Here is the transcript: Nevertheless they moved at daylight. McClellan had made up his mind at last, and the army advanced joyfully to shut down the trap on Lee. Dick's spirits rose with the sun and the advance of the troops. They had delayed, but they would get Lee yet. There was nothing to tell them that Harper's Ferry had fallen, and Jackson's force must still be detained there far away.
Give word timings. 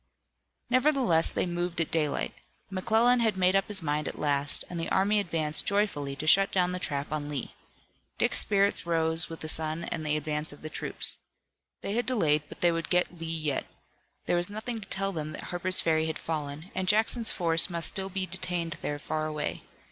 Nevertheless 0.71 1.29
they 1.29 1.45
moved 1.45 1.79
at 1.79 1.91
daylight. 1.91 2.33
McClellan 2.71 3.19
had 3.19 3.37
made 3.37 3.55
up 3.55 3.67
his 3.67 3.83
mind 3.83 4.07
at 4.07 4.17
last, 4.17 4.65
and 4.67 4.79
the 4.79 4.89
army 4.89 5.19
advanced 5.19 5.67
joyfully 5.67 6.15
to 6.15 6.25
shut 6.25 6.51
down 6.51 6.71
the 6.71 6.79
trap 6.79 7.11
on 7.11 7.29
Lee. 7.29 7.53
Dick's 8.17 8.39
spirits 8.39 8.87
rose 8.87 9.29
with 9.29 9.41
the 9.41 9.47
sun 9.47 9.83
and 9.83 10.03
the 10.03 10.17
advance 10.17 10.51
of 10.51 10.63
the 10.63 10.71
troops. 10.71 11.19
They 11.81 11.93
had 11.93 12.07
delayed, 12.07 12.41
but 12.49 12.61
they 12.61 12.71
would 12.71 12.89
get 12.89 13.19
Lee 13.19 13.27
yet. 13.27 13.67
There 14.25 14.37
was 14.37 14.49
nothing 14.49 14.79
to 14.81 14.87
tell 14.87 15.11
them 15.11 15.33
that 15.33 15.43
Harper's 15.51 15.81
Ferry 15.81 16.07
had 16.07 16.17
fallen, 16.17 16.71
and 16.73 16.87
Jackson's 16.87 17.31
force 17.31 17.69
must 17.69 17.87
still 17.89 18.09
be 18.09 18.25
detained 18.25 18.77
there 18.81 18.97
far 18.97 19.27
away. 19.27 19.61